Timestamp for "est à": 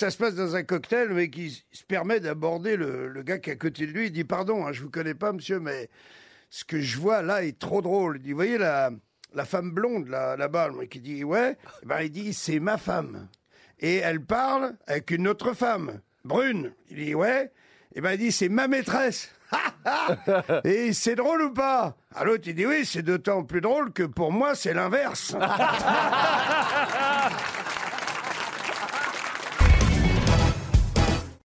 3.50-3.56